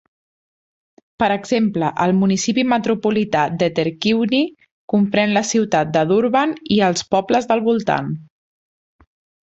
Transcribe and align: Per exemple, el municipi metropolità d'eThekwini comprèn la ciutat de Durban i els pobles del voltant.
Per 1.23 1.27
exemple, 1.35 1.91
el 2.05 2.13
municipi 2.21 2.63
metropolità 2.71 3.45
d'eThekwini 3.61 4.41
comprèn 4.95 5.39
la 5.39 5.47
ciutat 5.53 5.95
de 5.99 6.07
Durban 6.15 6.59
i 6.79 6.85
els 6.91 7.09
pobles 7.17 7.51
del 7.53 7.67
voltant. 7.73 8.15